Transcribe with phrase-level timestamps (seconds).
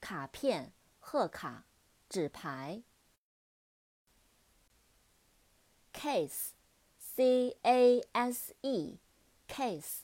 [0.00, 1.66] 卡片、贺卡、
[2.08, 2.82] 纸牌。
[5.92, 10.02] Case，C A S E，case，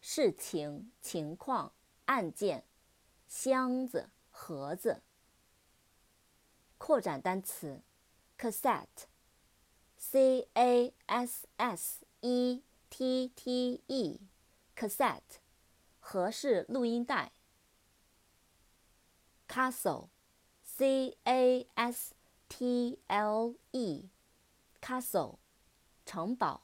[0.00, 1.74] 事情、情况、
[2.04, 2.64] 案件。
[3.26, 5.02] 箱子、盒子。
[6.78, 7.82] 扩展单词
[8.38, 9.08] ：cassette。
[9.96, 15.40] C A S S E T T E，cassette，
[15.98, 17.32] 合适录音带。
[19.54, 22.12] Castle，C A S
[22.48, 25.38] T L E，castle，
[26.04, 26.62] 城堡。